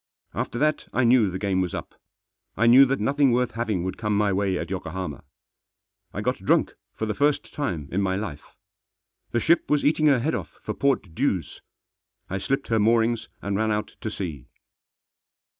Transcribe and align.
After 0.33 0.57
that 0.57 0.87
I 0.93 1.03
knew 1.03 1.29
the 1.29 1.37
game 1.37 1.61
was 1.61 1.75
up. 1.75 1.93
I 2.57 2.65
knew 2.65 2.85
that 2.87 2.99
nothing 2.99 3.31
worth 3.31 3.51
having 3.51 3.83
would 3.83 3.99
come 3.99 4.17
my 4.17 4.33
way 4.33 4.57
at 4.57 4.71
Yokohama. 4.71 5.23
I 6.11 6.21
got 6.21 6.37
drunk 6.43 6.71
for 6.95 7.05
the 7.05 7.13
first 7.13 7.53
time 7.53 7.87
in 7.91 8.01
my 8.01 8.15
life. 8.15 8.55
The 9.29 9.39
ship 9.39 9.69
was 9.69 9.85
eating 9.85 10.07
her 10.07 10.17
head 10.17 10.33
off 10.33 10.57
for 10.63 10.73
port 10.73 11.13
dues. 11.13 11.61
I 12.31 12.39
slipped 12.39 12.69
her 12.69 12.79
moorings 12.79 13.29
and 13.43 13.55
ran 13.55 13.69
out 13.71 13.95
to 14.01 14.09
sea. 14.09 14.47